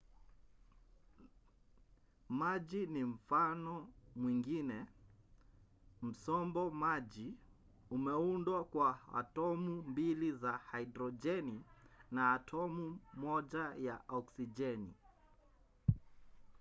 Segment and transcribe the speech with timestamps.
[2.39, 4.85] maji ni mfano mwingine.
[6.01, 7.33] msombo maji
[7.91, 11.63] umeundwa kwa atomu mbili za hidrojeni
[12.11, 14.93] na atomu moja ya oksijeni